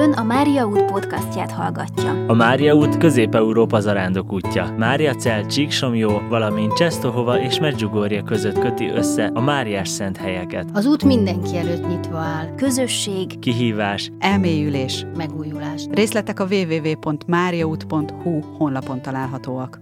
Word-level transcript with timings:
Ön 0.00 0.12
a 0.12 0.22
Mária 0.22 0.66
út 0.66 0.84
podcastját 0.84 1.50
hallgatja. 1.50 2.24
A 2.26 2.34
Mária 2.34 2.74
út 2.74 2.96
Közép-Európa 2.96 3.80
zarándok 3.80 4.32
útja. 4.32 4.74
Mária 4.78 5.14
Cel, 5.14 5.46
Csíksomjó, 5.46 6.20
valamint 6.28 6.72
Csesztohova 6.72 7.40
és 7.40 7.60
Medjugorje 7.60 8.20
között 8.22 8.58
köti 8.58 8.88
össze 8.88 9.30
a 9.34 9.40
Máriás 9.40 9.88
szent 9.88 10.16
helyeket. 10.16 10.68
Az 10.72 10.86
út 10.86 11.04
mindenki 11.04 11.56
előtt 11.56 11.88
nyitva 11.88 12.18
áll. 12.18 12.54
Közösség, 12.54 13.38
Kihívás, 13.38 14.10
elmélyülés, 14.18 15.06
megújulás. 15.16 15.86
Részletek 15.90 16.40
a 16.40 16.46
www.mariaút.hu 16.50 18.40
honlapon 18.40 19.02
találhatóak. 19.02 19.80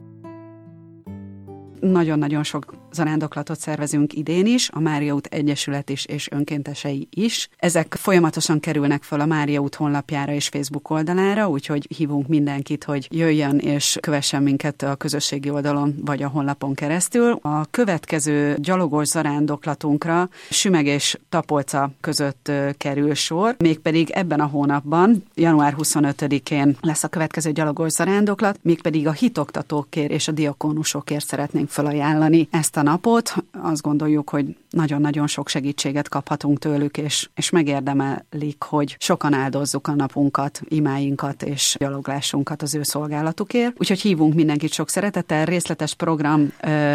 Nagyon-nagyon 1.81 2.43
sok 2.43 2.75
zarándoklatot 2.93 3.61
szervezünk 3.61 4.13
idén 4.13 4.47
is, 4.47 4.71
a 4.73 4.81
Mária 4.81 5.15
út 5.15 5.27
Egyesület 5.27 5.91
is 5.91 6.05
és 6.05 6.31
önkéntesei 6.31 7.09
is. 7.11 7.49
Ezek 7.57 7.95
folyamatosan 7.99 8.61
kerülnek 8.61 9.03
fel 9.03 9.21
a 9.21 9.27
Mária 9.27 9.61
út 9.61 9.75
honlapjára 9.75 10.33
és 10.33 10.49
Facebook 10.49 10.91
oldalára, 10.91 11.49
úgyhogy 11.49 11.87
hívunk 11.97 12.27
mindenkit, 12.27 12.85
hogy 12.85 13.09
jöjjön 13.11 13.59
és 13.59 13.99
kövessen 14.01 14.43
minket 14.43 14.83
a 14.83 14.97
közösségi 14.97 15.51
oldalon 15.51 15.95
vagy 16.05 16.23
a 16.23 16.29
honlapon 16.29 16.75
keresztül. 16.75 17.39
A 17.43 17.65
következő 17.71 18.57
gyalogos 18.59 19.07
zarándoklatunkra 19.07 20.29
Sümeg 20.51 20.87
és 20.87 21.19
Tapolca 21.29 21.91
között 22.01 22.53
kerül 22.79 23.15
sor, 23.15 23.55
mégpedig 23.59 24.11
ebben 24.11 24.41
a 24.41 24.47
hónapban, 24.47 25.25
január 25.35 25.75
25-én 25.79 26.77
lesz 26.81 27.05
a 27.05 27.09
következő 27.09 27.53
gyalogos 27.53 27.93
zarándoklat, 27.93 28.59
mégpedig 28.63 29.07
a 29.07 29.13
hitoktatókért 29.13 30.11
és 30.11 30.29
a 30.29 30.33
diakónusokért 30.33 31.27
szeretnénk 31.27 31.69
felajánlani 31.69 32.49
ezt 32.51 32.77
a 32.79 32.83
napot. 32.83 33.35
Azt 33.63 33.83
gondoljuk, 33.83 34.31
hogy 34.31 34.57
nagyon-nagyon 34.71 35.27
sok 35.27 35.49
segítséget 35.49 36.09
kaphatunk 36.09 36.59
tőlük, 36.59 36.99
és, 36.99 37.29
és 37.35 37.51
megérdemelik, 37.51 38.63
hogy 38.63 38.97
sokan 38.99 39.33
áldozzuk 39.33 39.89
a 39.89 39.95
napunkat, 39.95 40.61
imáinkat 40.69 41.43
és 41.43 41.77
gyaloglásunkat 41.79 42.63
az 42.63 42.75
ő 42.75 42.83
szolgálatukért. 42.83 43.73
Úgyhogy 43.79 44.01
hívunk 44.01 44.35
mindenkit 44.35 44.73
sok 44.73 44.89
szeretettel, 44.89 45.45
részletes 45.45 45.95
program 45.95 46.53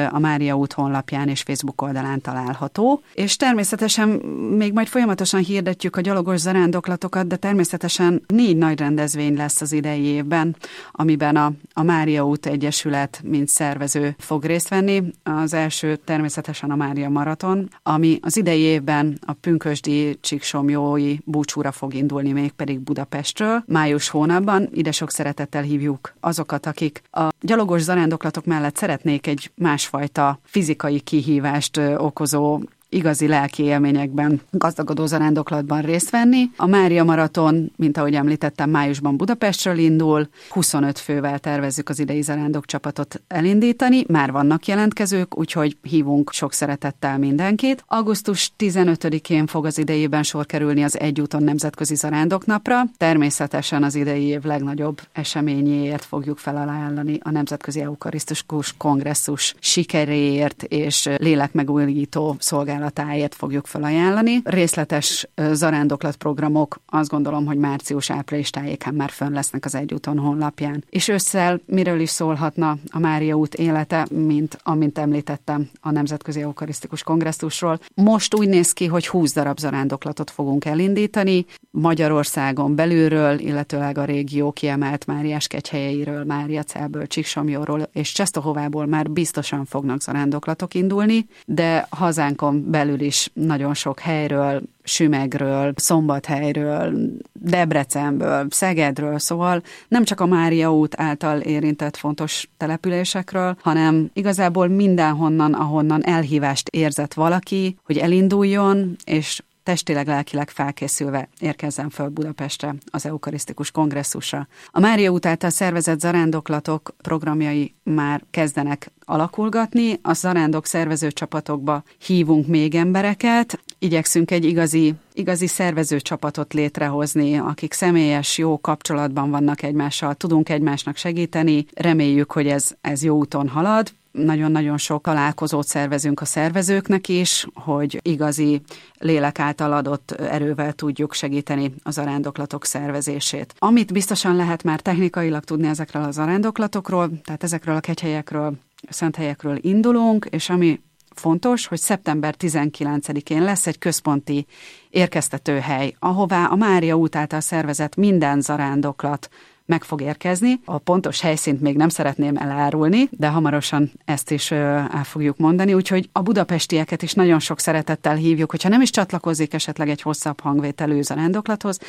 a 0.10 0.20
Mária 0.20 0.56
út 0.56 0.74
honlapján 0.74 1.28
és 1.28 1.42
Facebook 1.42 1.82
oldalán 1.82 2.22
található. 2.22 3.02
És 3.14 3.36
természetesen 3.36 4.10
még 4.58 4.74
majd 4.74 4.88
folyamatosan 4.88 5.42
hirdetjük 5.42 5.96
a 5.96 6.02
gyalogos 6.02 6.40
zarándoklatokat, 6.40 7.28
de 7.28 7.36
természetesen 7.36 8.24
négy 8.28 8.58
nagy 8.58 8.80
rendezvény 8.80 9.36
lesz 9.36 9.62
az 9.62 9.72
idei 9.72 10.04
évben, 10.04 10.56
amiben 10.92 11.36
a, 11.36 11.52
a 11.74 11.84
Mária 11.84 12.26
út 12.26 12.46
Egyesület, 12.46 13.22
mint 13.24 13.48
szervező 13.48 14.16
fog 14.20 14.44
részt 14.44 14.70
venni. 14.70 15.04
Az 15.24 15.54
első 15.54 15.73
természetesen 16.06 16.72
a 16.72 16.76
Mária 16.76 17.10
Maraton, 17.10 17.70
ami 17.84 18.20
az 18.22 18.38
idei 18.38 18.60
évben 18.60 19.20
a 19.26 19.34
Pünkösdi 19.34 20.18
Csíksomjói 20.22 21.18
búcsúra 21.26 21.72
fog 21.72 21.94
indulni, 21.94 22.32
mégpedig 22.32 22.80
Budapestről. 22.80 23.64
Május 23.66 24.10
hónapban 24.10 24.70
ide 24.72 24.92
sok 24.92 25.12
szeretettel 25.12 25.62
hívjuk 25.62 26.14
azokat, 26.20 26.66
akik 26.66 27.02
a 27.12 27.28
gyalogos 27.40 27.82
zarándoklatok 27.82 28.46
mellett 28.46 28.76
szeretnék 28.76 29.28
egy 29.28 29.52
másfajta 29.56 30.40
fizikai 30.44 31.00
kihívást 31.00 31.78
okozó 31.98 32.60
igazi 32.94 33.28
lelki 33.28 33.64
élményekben, 33.64 34.42
gazdagodó 34.52 35.06
zarándoklatban 35.06 35.82
részt 35.82 36.10
venni. 36.10 36.50
A 36.58 36.66
Mária 36.66 37.04
Maraton, 37.04 37.72
mint 37.76 37.98
ahogy 37.98 38.14
említettem, 38.14 38.70
májusban 38.70 39.18
Budapestről 39.18 39.78
indul, 39.78 40.28
25 40.50 41.00
fővel 41.00 41.40
tervezzük 41.40 41.90
az 41.90 42.00
idei 42.00 42.22
zarándok 42.22 42.66
csapatot 42.66 43.22
elindítani, 43.28 44.04
már 44.08 44.32
vannak 44.32 44.66
jelentkezők, 44.68 45.38
úgyhogy 45.38 45.78
hívunk 45.82 46.32
sok 46.32 46.54
szeretettel 46.54 47.18
mindenkit. 47.18 47.84
Augusztus 47.88 48.52
15-én 48.60 49.48
fog 49.48 49.66
az 49.66 49.78
idejében 49.78 50.24
sor 50.24 50.46
kerülni 50.46 50.84
az 50.84 51.00
Egyúton 51.00 51.44
Nemzetközi 51.44 51.96
Zarándoknapra. 51.96 52.84
Természetesen 52.98 53.84
az 53.84 53.96
idei 53.96 54.24
év 54.24 54.44
legnagyobb 54.44 55.02
eseményéért 55.12 56.06
fogjuk 56.06 56.38
felajánlani 56.38 57.20
a 57.24 57.32
Nemzetközi 57.32 57.82
Eukarisztikus 57.82 58.74
Kongresszus 58.78 59.56
sikeréért 59.60 60.64
és 60.64 61.10
lélekmegújító 61.18 62.36
szolgálat 62.40 62.83
szolgálatáért 62.84 63.36
fogjuk 63.36 63.66
felajánlani. 63.66 64.42
Részletes 64.44 65.28
zarándoklatprogramok 65.52 66.82
azt 66.86 67.10
gondolom, 67.10 67.46
hogy 67.46 67.58
március-április 67.58 68.50
tájékán 68.50 68.94
már 68.94 69.10
fönn 69.10 69.34
lesznek 69.34 69.66
az 69.66 69.76
Egyúton 69.76 70.20
honlapján. 70.20 70.84
És 70.90 71.08
ősszel 71.08 71.60
miről 71.66 72.00
is 72.00 72.10
szólhatna 72.10 72.78
a 72.92 73.00
Mária 73.00 73.36
út 73.36 73.56
élete, 73.56 74.08
mint 74.12 74.58
amint 74.64 74.98
említettem 74.98 75.70
a 75.82 75.92
Nemzetközi 75.92 76.42
Eukarisztikus 76.42 77.04
Kongresszusról. 77.04 77.80
Most 77.96 78.36
úgy 78.36 78.48
néz 78.48 78.72
ki, 78.72 78.86
hogy 78.86 79.08
20 79.08 79.34
darab 79.34 79.60
zarándoklatot 79.60 80.32
fogunk 80.32 80.66
elindítani, 80.66 81.46
Magyarországon 81.72 82.76
belülről, 82.76 83.40
illetőleg 83.40 83.98
a 83.98 84.06
régió 84.06 84.52
kiemelt 84.52 85.06
Máriás 85.06 85.48
kegyhelyeiről, 85.48 86.24
Mária 86.24 86.64
Celből, 86.64 87.08
Csíksomjóról 87.08 87.90
és 87.94 88.12
Csesztohovából 88.12 88.86
már 88.86 89.10
biztosan 89.10 89.66
fognak 89.66 90.02
zarándoklatok 90.02 90.74
indulni, 90.74 91.26
de 91.46 91.88
hazánkon 91.90 92.70
belül 92.74 93.02
is 93.02 93.30
nagyon 93.34 93.74
sok 93.74 94.00
helyről, 94.00 94.62
Sümegről, 94.84 95.74
Szombathelyről, 95.76 96.94
Debrecenből, 97.34 98.48
Szegedről, 98.50 99.20
szóval 99.20 99.62
nem 99.88 100.04
csak 100.04 100.20
a 100.20 100.26
Mária 100.26 100.74
út 100.74 100.96
által 100.98 101.40
érintett 101.40 101.98
fontos 101.98 102.50
településekről, 102.58 103.58
hanem 103.62 104.10
igazából 104.14 104.68
mindenhonnan, 104.68 105.54
ahonnan 105.54 106.06
elhívást 106.06 106.70
érzett 106.70 107.14
valaki, 107.14 107.78
hogy 107.84 107.98
elinduljon, 107.98 108.96
és 109.06 109.42
testileg, 109.64 110.08
lelkileg 110.08 110.50
felkészülve 110.50 111.30
érkezzen 111.40 111.90
föl 111.90 112.08
Budapestre 112.08 112.76
az 112.92 113.06
eukarisztikus 113.06 113.72
kongresszusra. 113.72 114.48
A 114.72 114.80
Mária 114.80 115.10
út 115.10 115.26
által 115.26 115.50
szervezett 115.50 116.00
zarándoklatok 116.00 116.94
programjai 117.02 117.74
már 117.84 118.24
kezdenek 118.32 118.92
alakulgatni, 119.06 120.00
a 120.02 120.14
zarándok 120.14 120.66
szervező 120.66 121.12
csapatokba 121.12 121.84
hívunk 122.06 122.48
még 122.48 122.76
embereket, 122.76 123.60
igyekszünk 123.80 124.32
egy 124.32 124.46
igazi, 124.46 124.94
igazi 125.14 125.48
szervező 125.48 126.00
csapatot 126.00 126.54
létrehozni, 126.54 127.38
akik 127.38 127.74
személyes, 127.74 128.38
jó 128.38 128.62
kapcsolatban 128.62 129.30
vannak 129.30 129.62
egymással, 129.62 130.16
tudunk 130.16 130.50
egymásnak 130.50 130.96
segíteni, 130.96 131.66
reméljük, 131.74 132.32
hogy 132.32 132.48
ez, 132.48 132.72
ez 132.82 133.04
jó 133.04 133.18
úton 133.18 133.48
halad, 133.48 133.92
nagyon-nagyon 134.14 134.78
sok 134.78 135.02
találkozót 135.04 135.68
szervezünk 135.68 136.22
a 136.22 136.26
szervezőknek 136.26 137.08
is, 137.08 137.48
hogy 137.54 138.00
igazi 138.02 138.62
lélek 139.00 139.40
által 139.40 139.74
adott 139.74 140.12
erővel 140.12 140.74
tudjuk 140.74 141.14
segíteni 141.14 141.74
az 141.84 141.98
arándoklatok 141.98 142.66
szervezését. 142.66 143.54
Amit 143.58 143.94
biztosan 143.94 144.36
lehet 144.36 144.64
már 144.64 144.80
technikailag 144.80 145.44
tudni 145.44 145.68
ezekről 145.68 146.04
az 146.04 146.18
arándoklatokról, 146.18 147.10
tehát 147.24 147.44
ezekről 147.44 147.76
a 147.76 147.80
kegyhelyekről, 147.80 148.54
szent 148.90 149.16
helyekről 149.16 149.58
indulunk, 149.62 150.28
és 150.30 150.50
ami 150.50 150.82
fontos, 151.16 151.68
hogy 151.68 151.80
szeptember 151.80 152.36
19-én 152.40 153.44
lesz 153.44 153.68
egy 153.68 153.80
központi 153.80 154.46
érkeztetőhely, 154.90 155.96
ahová 156.00 156.46
a 156.46 156.56
Mária 156.56 156.96
út 156.96 157.16
által 157.16 157.40
szervezett 157.40 157.96
minden 157.96 158.42
zarándoklat 158.42 159.30
meg 159.66 159.84
fog 159.84 160.02
érkezni. 160.02 160.60
A 160.66 160.78
pontos 160.78 161.22
helyszínt 161.22 161.62
még 161.62 161.76
nem 161.76 161.90
szeretném 161.90 162.38
elárulni, 162.38 163.10
de 163.12 163.28
hamarosan 163.28 163.92
ezt 164.06 164.32
is 164.32 164.52
el 164.52 165.04
fogjuk 165.04 165.38
mondani, 165.38 165.74
úgyhogy 165.74 166.10
a 166.12 166.22
budapestieket 166.22 167.02
is 167.02 167.14
nagyon 167.14 167.40
sok 167.40 167.60
szeretettel 167.60 168.16
hívjuk, 168.16 168.52
hogyha 168.52 168.70
nem 168.70 168.82
is 168.82 168.90
csatlakozik 168.90 169.54
esetleg 169.54 169.90
egy 169.90 170.02
hosszabb 170.02 170.40
hangvételű 170.40 171.02
zarándoklathoz, 171.02 171.80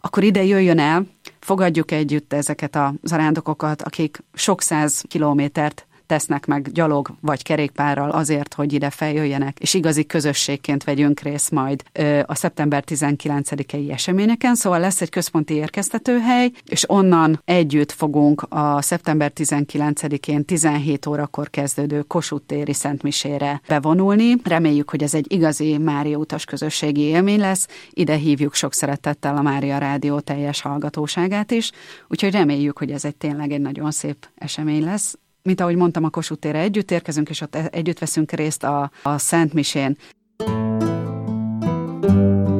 akkor 0.00 0.22
ide 0.22 0.44
jöjjön 0.44 0.78
el, 0.78 1.06
fogadjuk 1.38 1.90
együtt 1.90 2.32
ezeket 2.32 2.76
a 2.76 2.94
zarándokokat, 3.02 3.82
akik 3.82 4.22
sok 4.34 4.62
száz 4.62 5.04
kilométert 5.08 5.86
tesznek 6.10 6.46
meg 6.46 6.72
gyalog 6.72 7.10
vagy 7.20 7.42
kerékpárral 7.42 8.10
azért, 8.10 8.54
hogy 8.54 8.72
ide 8.72 8.90
feljöjjenek, 8.90 9.58
és 9.58 9.74
igazi 9.74 10.06
közösségként 10.06 10.84
vegyünk 10.84 11.20
részt 11.20 11.50
majd 11.50 11.82
a 12.26 12.34
szeptember 12.34 12.84
19-i 12.86 13.92
eseményeken, 13.92 14.54
szóval 14.54 14.80
lesz 14.80 15.00
egy 15.00 15.08
központi 15.08 15.54
érkeztetőhely, 15.54 16.50
és 16.64 16.90
onnan 16.90 17.42
együtt 17.44 17.92
fogunk 17.92 18.46
a 18.48 18.82
szeptember 18.82 19.32
19-én 19.34 20.44
17 20.44 21.06
órakor 21.06 21.50
kezdődő 21.50 22.02
Kossuth 22.02 22.46
téri 22.46 22.72
Szentmisére 22.72 23.60
bevonulni. 23.68 24.34
Reméljük, 24.44 24.90
hogy 24.90 25.02
ez 25.02 25.14
egy 25.14 25.32
igazi 25.32 25.78
Mária 25.78 26.16
utas 26.16 26.44
közösségi 26.44 27.00
élmény 27.00 27.40
lesz. 27.40 27.68
Ide 27.90 28.14
hívjuk 28.14 28.54
sok 28.54 28.74
szeretettel 28.74 29.36
a 29.36 29.42
Mária 29.42 29.78
Rádió 29.78 30.20
teljes 30.20 30.60
hallgatóságát 30.60 31.50
is, 31.50 31.70
úgyhogy 32.08 32.32
reméljük, 32.32 32.78
hogy 32.78 32.90
ez 32.90 33.04
egy 33.04 33.16
tényleg 33.16 33.52
egy 33.52 33.60
nagyon 33.60 33.90
szép 33.90 34.28
esemény 34.34 34.84
lesz 34.84 35.18
mint 35.42 35.60
ahogy 35.60 35.76
mondtam, 35.76 36.04
a 36.04 36.10
Kossuth 36.10 36.40
térre 36.40 36.58
együtt 36.58 36.90
érkezünk, 36.90 37.28
és 37.28 37.40
ott 37.40 37.56
együtt 37.56 37.98
veszünk 37.98 38.32
részt 38.32 38.64
a, 38.64 38.90
a 39.02 39.18
Szent 39.18 39.52
Misén. 39.52 39.96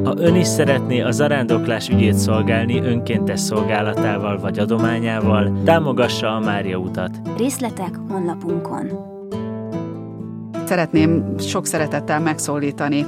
Ha 0.03 0.17
ön 0.17 0.35
is 0.35 0.47
szeretné 0.47 1.01
a 1.01 1.11
zarándoklás 1.11 1.89
ügyét 1.89 2.15
szolgálni 2.15 2.79
önkéntes 2.79 3.39
szolgálatával 3.39 4.39
vagy 4.39 4.59
adományával, 4.59 5.61
támogassa 5.63 6.35
a 6.35 6.39
Mária 6.39 6.77
utat. 6.77 7.19
Részletek 7.37 7.95
honlapunkon. 8.07 9.10
Szeretném 10.71 11.37
sok 11.39 11.65
szeretettel 11.65 12.19
megszólítani 12.19 13.05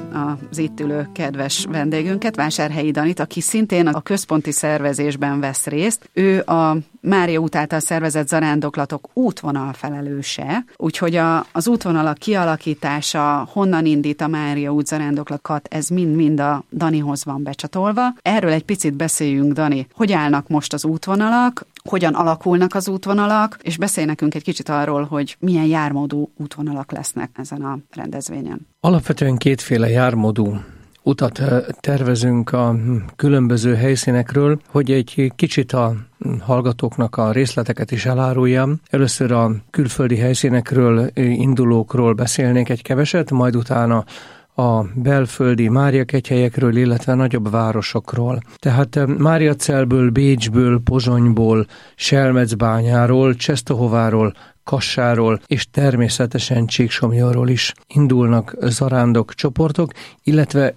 az 0.52 0.58
itt 0.58 0.80
ülő 0.80 1.10
kedves 1.14 1.66
vendégünket, 1.70 2.36
Vásárhelyi 2.36 2.92
Danit, 2.92 3.20
aki 3.20 3.42
szintén 3.42 3.88
a 3.88 4.02
központi 4.02 4.52
szervezésben 4.52 5.40
vesz 5.40 5.66
részt. 5.66 6.10
Ő 6.14 6.40
a 6.40 6.78
Mária 7.02 7.40
út 7.40 7.56
által 7.56 7.80
szervezett 7.80 8.28
zarándoklatok 8.28 9.10
útvonal 9.14 9.74
felelőse, 9.74 10.66
úgyhogy 10.78 11.16
a, 11.16 11.46
az 11.52 11.68
útvonalak 11.68 12.18
kialakítása, 12.18 13.48
honnan 13.52 13.86
indít 13.86 14.22
a 14.22 14.28
Mária 14.28 14.74
út 14.74 14.88
zarándoklakat, 14.88 15.68
ez 15.72 15.88
mind-mind 15.88 16.40
a 16.40 16.64
Danihoz 16.72 17.26
van 17.26 17.44
becsatolva. 17.44 18.14
Erről 18.22 18.52
egy 18.52 18.66
picit 18.66 18.94
beszéljünk, 18.94 19.54
Dani. 19.54 19.88
Hogy 19.94 20.12
állnak 20.12 20.48
most 20.48 20.74
az 20.74 20.86
útvonalak, 20.86 21.66
hogyan 21.90 22.14
alakulnak 22.14 22.76
az 22.76 22.88
útvonalak, 22.88 23.58
és 23.62 23.78
beszélj 23.78 24.06
nekünk 24.06 24.36
egy 24.36 24.44
kicsit 24.44 24.70
arról, 24.70 25.04
hogy 25.04 25.36
milyen 25.40 25.66
jármódú 25.66 26.32
útvonalak 26.38 26.92
lesznek 26.92 27.30
ezen 27.34 27.62
a 27.62 27.78
rendezvényen. 27.92 28.68
Alapvetően 28.80 29.38
kétféle 29.38 29.90
jármódú 29.90 30.58
utat 31.04 31.42
tervezünk 31.80 32.52
a 32.52 32.76
különböző 33.16 33.76
helyszínekről, 33.76 34.60
hogy 34.68 34.92
egy 34.92 35.32
kicsit 35.36 35.72
a 35.72 35.96
hallgatóknak 36.42 37.18
a 37.18 37.32
részleteket 37.32 37.92
is 37.92 38.06
eláruljam. 38.06 38.80
Először 38.90 39.32
a 39.32 39.52
külföldi 39.70 40.18
helyszínekről, 40.18 41.10
indulókról 41.16 42.14
beszélnék 42.14 42.70
egy 42.70 42.82
keveset, 42.82 43.32
majd 43.32 43.56
utána 43.56 44.06
a 44.56 44.84
belföldi 44.96 45.68
Máriakegyhelyekről, 45.68 46.76
illetve 46.78 47.14
nagyobb 47.14 47.52
városokról. 47.52 48.40
Tehát 48.56 49.00
Máriacelből, 49.18 50.10
Bécsből, 50.10 50.82
Pozsonyból, 50.84 51.66
Selmecbányáról, 51.96 53.36
Csesztohováról, 53.36 54.34
Kassáról 54.64 55.40
és 55.48 55.68
természetesen 55.72 56.66
Csíksomjóról 56.66 57.50
is 57.50 57.74
indulnak 57.88 58.56
zarándok 58.60 59.34
csoportok, 59.34 59.92
illetve 60.24 60.74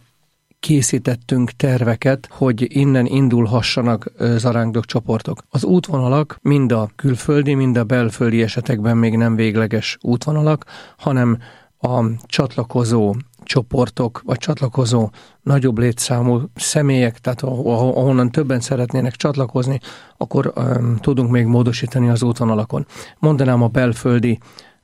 készítettünk 0.61 1.51
terveket, 1.51 2.29
hogy 2.31 2.77
innen 2.77 3.07
indulhassanak 3.07 4.11
zarándok 4.19 4.85
csoportok. 4.85 5.43
Az 5.49 5.65
útvonalak 5.65 6.39
mind 6.43 6.73
a 6.73 6.91
külföldi, 6.97 7.55
mind 7.55 7.77
a 7.77 7.85
belföldi 7.85 8.43
esetekben 8.43 8.97
még 8.97 9.17
nem 9.17 9.35
végleges 9.35 9.97
útvonalak, 10.01 10.65
hanem 10.97 11.39
a 11.87 12.11
csatlakozó 12.27 13.15
csoportok, 13.43 14.23
vagy 14.25 14.39
csatlakozó 14.39 15.11
nagyobb 15.43 15.79
létszámú 15.79 16.41
személyek, 16.55 17.19
tehát 17.19 17.43
ahonnan 17.43 18.31
többen 18.31 18.61
szeretnének 18.61 19.17
csatlakozni, 19.17 19.81
akkor 20.17 20.53
um, 20.57 20.97
tudunk 20.97 21.31
még 21.31 21.47
módosítani 21.47 22.09
az 22.09 22.23
útvonalakon. 22.23 22.87
Mondanám 23.19 23.63
a 23.63 23.69
belföldi 23.69 24.39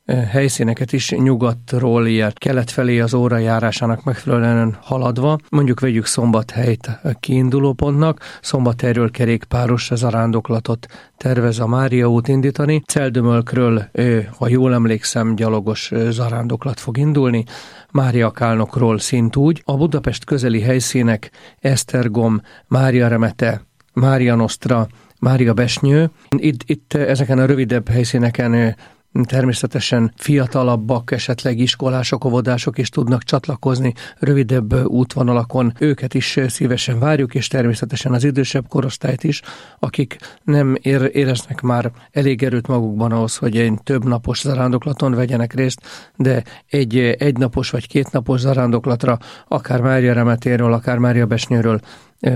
helyszíneket 0.07 0.93
is 0.93 1.11
nyugatról 1.11 2.07
ilyet 2.07 2.39
kelet 2.39 2.71
felé 2.71 3.01
az 3.01 3.15
óra 3.15 3.37
járásának 3.37 4.05
megfelelően 4.05 4.77
haladva. 4.81 5.39
Mondjuk 5.49 5.81
vegyük 5.81 6.07
Szombathelyt 6.07 7.01
kiinduló 7.21 7.73
pontnak, 7.73 8.21
Szombathelyről 8.41 9.11
kerékpáros 9.11 9.91
zarándoklatot 9.95 10.87
tervez 11.17 11.59
a 11.59 11.67
Mária 11.67 12.07
út 12.07 12.29
indítani. 12.29 12.83
Celdömölkről, 12.87 13.91
ha 14.39 14.49
jól 14.49 14.73
emlékszem, 14.75 15.35
gyalogos 15.35 15.93
zarándoklat 16.09 16.81
fog 16.81 16.99
indulni, 16.99 17.45
Mária 17.91 18.31
Kálnokról 18.31 18.99
szintúgy. 18.99 19.63
A 19.65 19.77
Budapest 19.77 20.25
közeli 20.25 20.61
helyszínek 20.61 21.31
Esztergom, 21.59 22.41
Mária 22.67 23.09
Remete, 23.09 23.63
Mária 23.93 24.35
Nostra, 24.35 24.87
Mária 25.21 25.53
Besnyő. 25.53 26.11
Itt, 26.37 26.61
itt 26.67 26.95
ezeken 26.95 27.39
a 27.39 27.47
rövidebb 27.47 27.89
helyszíneken 27.89 28.77
Természetesen 29.23 30.13
fiatalabbak, 30.17 31.11
esetleg 31.11 31.59
iskolások, 31.59 32.25
óvodások 32.25 32.79
is 32.79 32.89
tudnak 32.89 33.23
csatlakozni 33.23 33.95
rövidebb 34.19 34.87
útvonalakon. 34.87 35.73
Őket 35.79 36.15
is 36.15 36.39
szívesen 36.47 36.99
várjuk, 36.99 37.35
és 37.35 37.49
természetesen 37.49 38.13
az 38.13 38.25
idősebb 38.25 38.69
korosztályt 38.69 39.25
is, 39.25 39.43
akik 39.79 40.17
nem 40.45 40.77
ér, 40.83 41.11
éreznek 41.13 41.61
már 41.61 41.91
elég 42.11 42.43
erőt 42.43 42.67
magukban 42.67 43.13
ahhoz, 43.13 43.37
hogy 43.37 43.57
egy 43.57 43.73
több 43.83 44.05
napos 44.05 44.41
zarándoklaton 44.41 45.15
vegyenek 45.15 45.55
részt, 45.55 45.81
de 46.17 46.43
egy 46.71 46.99
egynapos 46.99 47.71
vagy 47.71 47.87
kétnapos 47.87 48.41
zarándoklatra, 48.41 49.19
akár 49.49 49.81
Mária 49.81 50.13
Remetéről, 50.13 50.73
akár 50.73 50.99
Mária 50.99 51.27
Besnyőről 51.27 51.81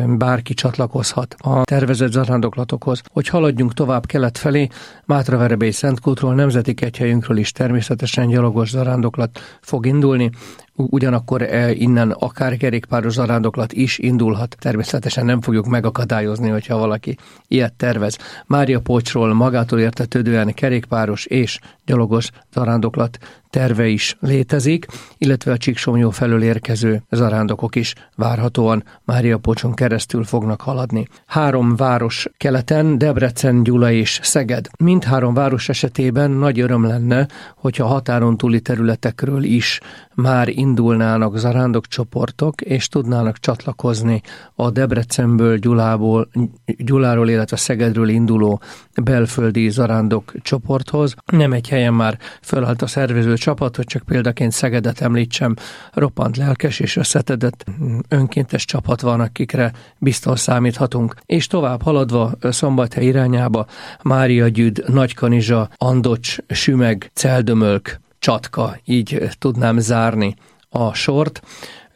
bárki 0.06 0.54
csatlakozhat 0.54 1.34
a 1.38 1.64
tervezett 1.64 2.12
zarándoklatokhoz. 2.12 3.02
Hogy 3.12 3.28
haladjunk 3.28 3.74
tovább 3.74 4.06
kelet 4.06 4.38
felé, 4.38 4.68
Mátraverebély 5.04 5.70
Szentkútról, 5.70 6.34
nemzeti 6.34 6.74
kegyhelyünkről 6.74 7.36
is 7.36 7.52
természetesen 7.52 8.28
gyalogos 8.28 8.68
zarándoklat 8.68 9.40
fog 9.60 9.86
indulni, 9.86 10.30
ugyanakkor 10.76 11.42
e, 11.42 11.70
innen 11.70 12.10
akár 12.10 12.56
kerékpáros 12.56 13.12
zarándoklat 13.12 13.72
is 13.72 13.98
indulhat. 13.98 14.56
Természetesen 14.58 15.24
nem 15.24 15.40
fogjuk 15.40 15.66
megakadályozni, 15.66 16.48
hogyha 16.48 16.78
valaki 16.78 17.16
ilyet 17.48 17.72
tervez. 17.72 18.18
Mária 18.46 18.80
Pocsról 18.80 19.34
magától 19.34 19.78
értetődően 19.78 20.54
kerékpáros 20.54 21.26
és 21.26 21.58
gyalogos 21.84 22.30
zarándoklat 22.52 23.18
terve 23.56 23.86
is 23.86 24.16
létezik, 24.20 24.86
illetve 25.18 25.52
a 25.52 25.56
Csíksomjó 25.56 26.10
felől 26.10 26.42
érkező 26.42 27.02
zarándokok 27.10 27.76
is 27.76 27.94
várhatóan 28.16 28.84
Mária 29.04 29.38
Pocson 29.38 29.74
keresztül 29.74 30.24
fognak 30.24 30.60
haladni. 30.60 31.06
Három 31.26 31.76
város 31.76 32.26
keleten, 32.36 32.98
Debrecen, 32.98 33.62
Gyula 33.62 33.90
és 33.90 34.20
Szeged. 34.22 34.66
Mindhárom 34.78 35.34
város 35.34 35.68
esetében 35.68 36.30
nagy 36.30 36.60
öröm 36.60 36.84
lenne, 36.86 37.28
hogyha 37.56 37.86
határon 37.86 38.36
túli 38.36 38.60
területekről 38.60 39.42
is 39.42 39.80
már 40.14 40.48
indulnának 40.48 41.38
zarándok 41.38 41.86
csoportok, 41.86 42.60
és 42.60 42.88
tudnának 42.88 43.38
csatlakozni 43.38 44.20
a 44.54 44.70
Debrecenből, 44.70 45.56
Gyulából, 45.56 46.28
Gyuláról, 46.64 47.28
illetve 47.28 47.56
Szegedről 47.56 48.08
induló 48.08 48.60
belföldi 49.02 49.70
zarándok 49.70 50.32
csoporthoz. 50.42 51.14
Nem 51.32 51.52
egy 51.52 51.68
helyen 51.68 51.94
már 51.94 52.18
fölállt 52.42 52.82
a 52.82 52.86
szervező 52.86 53.36
csapat, 53.46 53.76
hogy 53.76 53.84
csak 53.84 54.02
példaként 54.02 54.52
Szegedet 54.52 55.00
említsem, 55.00 55.54
roppant 55.92 56.36
lelkes 56.36 56.80
és 56.80 56.96
összetedett 56.96 57.64
önkéntes 58.08 58.64
csapat 58.64 59.00
van, 59.00 59.20
akikre 59.20 59.72
biztos 59.98 60.40
számíthatunk. 60.40 61.14
És 61.26 61.46
tovább 61.46 61.82
haladva 61.82 62.32
Szombathely 62.40 63.04
irányába 63.04 63.66
Mária 64.02 64.48
Gyüd, 64.48 64.84
Nagykanizsa, 64.86 65.68
Andocs, 65.76 66.36
Sümeg, 66.48 67.10
Celdömölk, 67.14 68.00
Csatka, 68.18 68.78
így 68.84 69.28
tudnám 69.38 69.78
zárni 69.78 70.34
a 70.68 70.94
sort. 70.94 71.42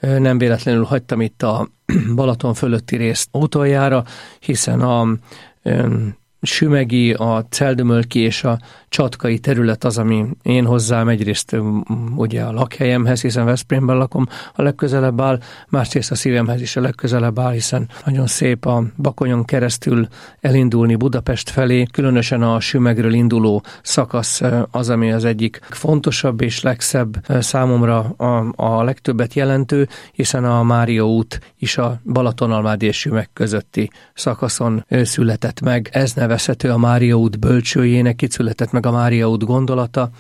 Nem 0.01 0.39
véletlenül 0.39 0.85
hagytam 0.85 1.21
itt 1.21 1.43
a 1.43 1.69
Balaton 2.15 2.55
fölötti 2.55 2.97
részt 2.97 3.29
utoljára, 3.33 4.05
hiszen 4.41 4.81
a 4.81 5.07
Sümegi, 6.43 7.13
a 7.13 7.47
Celdömölki 7.49 8.19
és 8.19 8.45
a 8.45 8.59
csatkai 8.89 9.39
terület 9.39 9.85
az, 9.85 9.99
ami 9.99 10.27
én 10.43 10.65
hozzám 10.65 11.09
egyrészt 11.09 11.57
ugye 12.17 12.43
a 12.43 12.53
lakhelyemhez, 12.53 13.21
hiszen 13.21 13.45
Veszprémben 13.45 13.97
lakom, 13.97 14.27
a 14.55 14.63
legközelebb 14.63 15.21
áll, 15.21 15.41
másrészt 15.69 16.11
a 16.11 16.15
szívemhez 16.15 16.61
is 16.61 16.77
a 16.77 16.81
legközelebb 16.81 17.39
áll, 17.39 17.53
hiszen 17.53 17.89
nagyon 18.05 18.27
szép 18.27 18.67
a 18.67 18.85
Bakonyon 18.97 19.45
keresztül 19.45 20.09
elindulni 20.41 20.95
Budapest 20.95 21.51
felé, 21.51 21.85
különösen 21.93 22.43
a 22.43 22.61
Sümegről 22.61 23.13
induló 23.13 23.63
szakasz 23.83 24.43
az, 24.71 24.91
ami 24.91 25.13
az 25.13 25.25
egyik 25.25 25.61
fontosabb 25.71 26.41
és 26.41 26.63
legszebb 26.63 27.41
számomra 27.41 27.99
a, 27.99 28.53
a 28.57 28.83
legtöbbet 28.83 29.35
jelentő, 29.35 29.89
hiszen 30.13 30.45
a 30.45 30.63
Mária 30.63 31.07
út 31.07 31.41
is 31.59 31.79
a 31.79 32.01
Balatonalmádi 32.05 32.87
és 32.87 32.99
Sümeg 32.99 33.31
közötti 33.33 33.91
szakaszon 34.15 34.85
született 35.03 35.61
meg. 35.61 35.89
Ez 35.93 36.13
nevezhető 36.31 36.71
a 36.71 36.79
Mária 36.79 37.15
út 37.15 37.39
bölcsőjének, 37.39 38.23
itt 38.23 38.31
született 38.31 38.73
meg 38.73 38.87
a 38.87 38.91
Mária 38.91 39.29
út 39.29 39.45
gondolata 39.45 40.11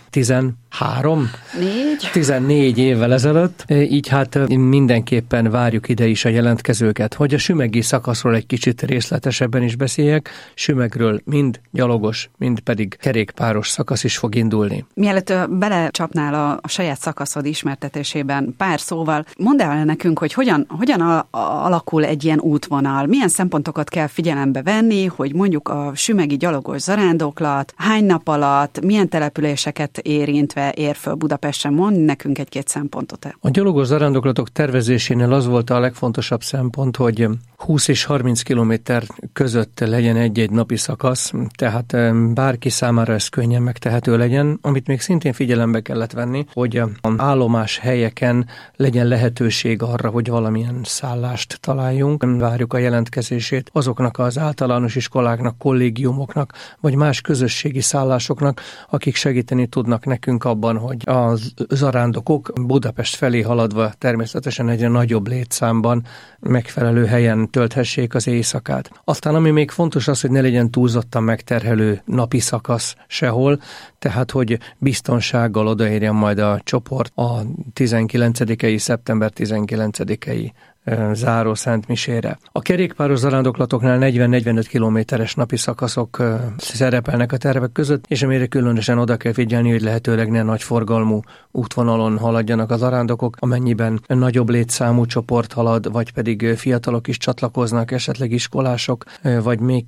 13, 0.71 1.31
Négy. 1.59 2.11
14 2.13 2.79
évvel 2.79 3.13
ezelőtt, 3.13 3.65
így 3.69 4.09
hát 4.09 4.49
mindenképpen 4.49 5.51
várjuk 5.51 5.89
ide 5.89 6.07
is 6.07 6.25
a 6.25 6.29
jelentkezőket, 6.29 7.15
hogy 7.15 7.35
a 7.35 7.39
sümegi 7.39 7.81
szakaszról 7.81 8.35
egy 8.35 8.47
kicsit 8.47 8.83
részletesebben 8.83 9.63
is 9.63 9.77
beszéljek, 9.77 10.31
sümegről 10.55 11.21
mind 11.25 11.61
gyalogos, 11.71 12.31
mind 12.39 12.61
pedig 12.61 12.97
kerékpáros 13.01 13.69
szakasz 13.69 14.05
is 14.05 14.19
fog 14.19 14.35
indulni. 14.35 14.85
Mielőtt 14.95 15.33
belecsapnál 15.49 16.35
a, 16.35 16.59
a 16.63 16.69
saját 16.69 16.99
szakaszod 16.99 17.47
ismertetésében 17.47 18.55
pár 18.57 18.81
szóval, 18.81 19.25
mondd 19.39 19.63
el 19.63 19.85
nekünk, 19.85 20.19
hogy 20.19 20.33
hogyan, 20.33 20.67
hogyan 20.69 21.01
a, 21.01 21.19
a, 21.19 21.27
alakul 21.39 22.05
egy 22.05 22.25
ilyen 22.25 22.41
útvonal, 22.41 23.07
milyen 23.07 23.29
szempontokat 23.29 23.89
kell 23.89 24.07
figyelembe 24.07 24.63
venni, 24.63 25.07
hogy 25.07 25.35
mondjuk 25.35 25.69
a 25.69 25.93
sümegi 25.95 26.37
gyalogos 26.37 26.81
zarándoklat 26.81 27.75
hány 27.77 28.05
nap 28.05 28.29
alatt 28.29 28.49
alatt, 28.61 28.81
milyen 28.81 29.09
településeket 29.09 29.99
érintve 29.99 30.60
ér 30.75 30.97
föl 30.97 31.15
Budapesten? 31.15 31.73
Mond 31.73 32.05
nekünk 32.05 32.39
egy-két 32.39 32.69
szempontot. 32.69 33.35
A 33.41 33.51
gyalogos 33.51 33.87
zarándoklatok 33.87 34.49
tervezésénél 34.49 35.33
az 35.33 35.47
volt 35.47 35.71
a 35.71 35.81
legfontosabb 35.81 36.43
szempont, 36.43 36.97
hogy 36.97 37.29
20 37.57 37.89
és 37.89 38.05
30 38.05 38.43
kilométer 38.43 39.03
között 39.33 39.81
legyen 39.81 40.17
egy-egy 40.17 40.51
napi 40.51 40.77
szakasz, 40.77 41.33
tehát 41.57 41.97
bárki 42.35 42.69
számára 42.69 43.13
ez 43.13 43.29
könnyen 43.29 43.63
megtehető 43.63 44.17
legyen. 44.17 44.59
Amit 44.63 44.87
még 44.87 45.01
szintén 45.01 45.33
figyelembe 45.33 45.81
kellett 45.81 46.13
venni, 46.13 46.47
hogy 46.53 46.77
a 46.77 46.89
állomás 47.17 47.79
helyeken 47.79 48.47
legyen 48.77 49.07
lehetőség 49.07 49.83
arra, 49.83 50.09
hogy 50.09 50.29
valamilyen 50.29 50.81
szállást 50.85 51.59
találjunk. 51.61 52.25
Várjuk 52.39 52.73
a 52.73 52.79
jelentkezését 52.79 53.71
azoknak 53.73 54.19
az 54.19 54.39
általános 54.39 54.97
iskoláknak, 54.97 55.59
kollégiumoknak, 55.59 56.53
vagy 56.81 56.95
más 56.95 57.21
közösségi 57.21 57.81
szállásoknak, 57.81 58.61
akik 58.91 59.15
segíteni 59.15 59.67
tudnak 59.67 60.05
nekünk 60.05 60.45
abban, 60.51 60.77
hogy 60.79 61.09
a 61.09 61.39
zarándokok 61.69 62.53
Budapest 62.67 63.17
felé 63.17 63.41
haladva 63.41 63.93
természetesen 63.99 64.69
egyre 64.69 64.89
nagyobb 64.89 65.29
létszámban 65.29 66.05
megfelelő 66.41 67.05
helyen 67.05 67.51
tölthessék 67.51 68.15
az 68.15 68.27
éjszakát. 68.27 68.91
Aztán 69.05 69.35
ami 69.35 69.51
még 69.51 69.71
fontos 69.71 70.09
az, 70.09 70.21
hogy 70.21 70.31
ne 70.31 70.41
legyen 70.41 70.71
túlzottan 70.71 71.23
megterhelő 71.23 72.03
napi 72.05 72.39
szakasz 72.39 72.95
sehol, 73.07 73.61
tehát 73.99 74.31
hogy 74.31 74.59
biztonsággal 74.79 75.67
odaérjen 75.67 76.15
majd 76.15 76.39
a 76.39 76.61
csoport 76.65 77.13
a 77.17 77.41
19 77.73 78.39
szeptember 78.81 79.33
19-i 79.37 80.51
záró 81.13 81.55
Szent 81.55 81.87
Misére. 81.87 82.39
A 82.53 82.61
kerékpáros 82.61 83.19
zarándoklatoknál 83.19 83.99
40-45 84.01 84.65
kilométeres 84.69 85.35
napi 85.35 85.57
szakaszok 85.57 86.23
szerepelnek 86.57 87.33
a 87.33 87.37
tervek 87.37 87.73
között, 87.73 88.05
és 88.09 88.23
amire 88.23 88.47
különösen 88.47 88.99
oda 88.99 89.17
kell 89.17 89.33
figyelni, 89.33 89.71
hogy 89.71 89.83
lehetőleg 89.83 90.31
ne 90.31 90.43
nagy 90.43 90.63
forgalmú 90.63 91.21
útvonalon 91.51 92.19
haladjanak 92.19 92.71
a 92.71 92.77
zarándokok, 92.77 93.37
amennyiben 93.39 94.01
nagyobb 94.07 94.49
létszámú 94.49 95.07
csoport 95.07 95.53
halad, 95.53 95.93
vagy 95.93 96.13
pedig 96.13 96.55
fiatalok 96.57 97.09
is 97.09 97.17
csatlakoznak, 97.17 97.91
esetleg 97.91 98.33
iskolások, 98.33 99.05
vagy 99.43 99.61
még 99.61 99.85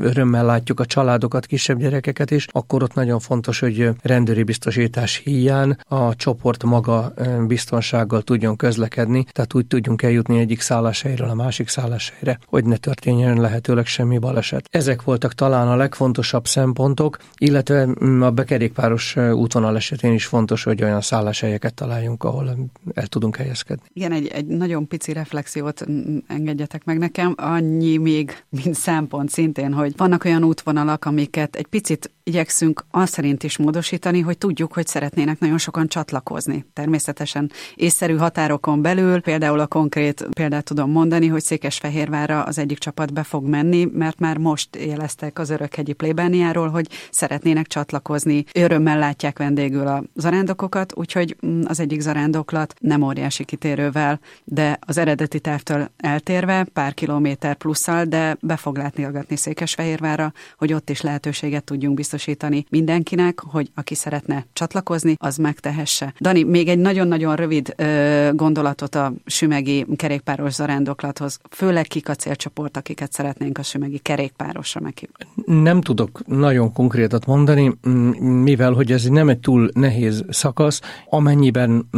örömmel 0.00 0.44
látjuk 0.44 0.80
a 0.80 0.84
családokat, 0.84 1.46
kisebb 1.46 1.78
gyerekeket 1.78 2.30
is, 2.30 2.46
akkor 2.50 2.82
ott 2.82 2.94
nagyon 2.94 3.18
fontos, 3.18 3.58
hogy 3.60 3.90
rendőri 4.02 4.42
biztosítás 4.42 5.16
híján 5.24 5.78
a 5.88 6.14
csoport 6.14 6.64
maga 6.64 7.12
biztonsággal 7.46 8.22
tudjon 8.22 8.56
közlekedni, 8.56 9.24
tehát 9.32 9.54
úgy 9.54 9.66
tudjunk 9.66 10.02
eljutni 10.02 10.16
egyik 10.26 10.60
szálláshelyről 10.60 11.28
a 11.28 11.34
másik 11.34 11.68
szálláshelyre, 11.68 12.38
hogy 12.46 12.64
ne 12.64 12.76
történjen 12.76 13.40
lehetőleg 13.40 13.86
semmi 13.86 14.18
baleset. 14.18 14.68
Ezek 14.70 15.02
voltak 15.02 15.34
talán 15.34 15.68
a 15.68 15.76
legfontosabb 15.76 16.46
szempontok, 16.46 17.18
illetve 17.38 17.86
mm, 18.04 18.22
a 18.22 18.30
bekerékpáros 18.30 19.16
útvonal 19.16 19.76
esetén 19.76 20.12
is 20.12 20.26
fontos, 20.26 20.62
hogy 20.62 20.82
olyan 20.82 21.00
szálláshelyeket 21.00 21.74
találjunk, 21.74 22.24
ahol 22.24 22.56
el 22.94 23.06
tudunk 23.06 23.36
helyezkedni. 23.36 23.84
Igen, 23.92 24.12
egy, 24.12 24.26
egy 24.26 24.46
nagyon 24.46 24.88
pici 24.88 25.12
reflexiót 25.12 25.86
engedjetek 26.26 26.84
meg 26.84 26.98
nekem, 26.98 27.34
annyi 27.36 27.96
még, 27.96 28.44
mint 28.48 28.74
szempont 28.74 29.30
szintén, 29.30 29.72
hogy 29.72 29.92
vannak 29.96 30.24
olyan 30.24 30.44
útvonalak, 30.44 31.04
amiket 31.04 31.56
egy 31.56 31.66
picit 31.66 32.10
igyekszünk 32.28 32.84
azt 32.90 33.12
szerint 33.12 33.42
is 33.42 33.56
módosítani, 33.56 34.20
hogy 34.20 34.38
tudjuk, 34.38 34.72
hogy 34.72 34.86
szeretnének 34.86 35.38
nagyon 35.38 35.58
sokan 35.58 35.88
csatlakozni. 35.88 36.64
Természetesen 36.72 37.50
észszerű 37.74 38.16
határokon 38.16 38.82
belül, 38.82 39.20
például 39.20 39.60
a 39.60 39.66
konkrét 39.66 39.97
példát 40.32 40.64
tudom 40.64 40.90
mondani, 40.90 41.26
hogy 41.26 41.42
Székesfehérvárra 41.42 42.42
az 42.42 42.58
egyik 42.58 42.78
csapat 42.78 43.12
be 43.12 43.22
fog 43.22 43.46
menni, 43.46 43.88
mert 43.92 44.18
már 44.18 44.38
most 44.38 44.76
jeleztek 44.86 45.38
az 45.38 45.50
Örökhegyi 45.50 45.92
plébániáról, 45.92 46.68
hogy 46.68 46.88
szeretnének 47.10 47.66
csatlakozni. 47.66 48.44
Örömmel 48.54 48.98
látják 48.98 49.38
vendégül 49.38 49.86
a 49.86 50.02
zarándokokat, 50.14 50.92
úgyhogy 50.96 51.36
az 51.64 51.80
egyik 51.80 52.00
zarándoklat 52.00 52.74
nem 52.80 53.02
óriási 53.02 53.44
kitérővel, 53.44 54.20
de 54.44 54.78
az 54.80 54.98
eredeti 54.98 55.40
tervtől 55.40 55.90
eltérve, 55.96 56.66
pár 56.72 56.94
kilométer 56.94 57.54
plusszal, 57.54 58.04
de 58.04 58.36
be 58.40 58.56
fog 58.56 58.76
látni 58.76 59.36
Székesfehérvárra, 59.36 60.32
hogy 60.58 60.72
ott 60.72 60.90
is 60.90 61.00
lehetőséget 61.00 61.64
tudjunk 61.64 61.96
biztosítani 61.96 62.64
mindenkinek, 62.70 63.40
hogy 63.40 63.70
aki 63.74 63.94
szeretne 63.94 64.46
csatlakozni, 64.52 65.14
az 65.18 65.36
megtehesse. 65.36 66.14
Dani, 66.20 66.42
még 66.42 66.68
egy 66.68 66.78
nagyon-nagyon 66.78 67.36
rövid 67.36 67.74
ö, 67.76 68.30
gondolatot 68.34 68.94
a 68.94 69.12
sümegi 69.26 69.86
kerékpáros 69.96 70.52
zarándoklathoz. 70.52 71.38
Főleg 71.50 71.86
kik 71.86 72.08
a 72.08 72.14
célcsoport, 72.14 72.76
akiket 72.76 73.12
szeretnénk 73.12 73.58
a 73.58 73.62
sümegi 73.62 73.98
kerékpárosra 73.98 74.80
meghívni? 74.80 75.26
Nem 75.62 75.80
tudok 75.80 76.26
nagyon 76.26 76.72
konkrétat 76.72 77.26
mondani, 77.26 77.78
mivel 78.20 78.72
hogy 78.72 78.92
ez 78.92 79.04
nem 79.04 79.28
egy 79.28 79.38
túl 79.38 79.70
nehéz 79.74 80.24
szakasz. 80.28 80.80
Amennyiben 81.08 81.88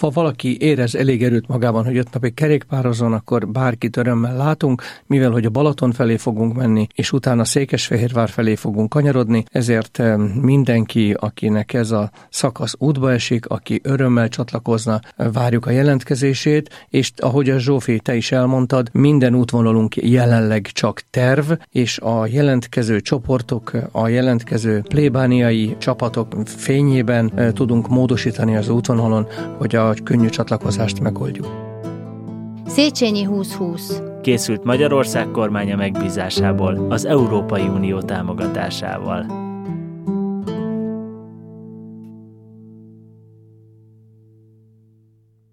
ha 0.00 0.10
valaki 0.10 0.60
érez 0.60 0.94
elég 0.94 1.24
erőt 1.24 1.48
magában, 1.48 1.84
hogy 1.84 1.96
öt 1.96 2.12
napig 2.12 2.34
kerékpározon, 2.34 3.12
akkor 3.12 3.48
bárkit 3.48 3.96
örömmel 3.96 4.36
látunk, 4.36 4.82
mivel 5.06 5.30
hogy 5.30 5.44
a 5.44 5.50
Balaton 5.50 5.92
felé 5.92 6.16
fogunk 6.16 6.54
menni, 6.54 6.86
és 6.94 7.12
utána 7.12 7.44
Székesfehérvár 7.44 8.28
felé 8.28 8.54
fogunk 8.54 8.88
kanyarodni, 8.88 9.44
ez 9.50 9.68
ezért 9.68 10.02
mindenki, 10.40 11.14
akinek 11.18 11.72
ez 11.72 11.90
a 11.90 12.10
szakasz 12.28 12.74
útba 12.78 13.12
esik, 13.12 13.46
aki 13.46 13.80
örömmel 13.82 14.28
csatlakozna, 14.28 15.00
várjuk 15.16 15.66
a 15.66 15.70
jelentkezését, 15.70 16.86
és 16.88 17.12
ahogy 17.38 17.50
a 17.50 17.58
Zsófi, 17.58 17.98
te 17.98 18.16
is 18.16 18.32
elmondtad, 18.32 18.88
minden 18.92 19.34
útvonalunk 19.34 19.96
jelenleg 19.96 20.66
csak 20.72 21.02
terv, 21.10 21.52
és 21.70 21.98
a 21.98 22.26
jelentkező 22.26 23.00
csoportok, 23.00 23.72
a 23.92 24.08
jelentkező 24.08 24.82
plébániai 24.88 25.76
csapatok 25.78 26.34
fényében 26.44 27.52
tudunk 27.54 27.88
módosítani 27.88 28.56
az 28.56 28.68
útvonalon, 28.68 29.26
hogy 29.58 29.76
a 29.76 29.94
könnyű 30.04 30.28
csatlakozást 30.28 31.00
megoldjuk. 31.00 31.46
Széchenyi 32.66 33.26
2020 33.26 34.02
Készült 34.22 34.64
Magyarország 34.64 35.30
kormánya 35.30 35.76
megbízásából 35.76 36.86
az 36.88 37.04
Európai 37.04 37.68
Unió 37.68 38.00
támogatásával. 38.00 39.47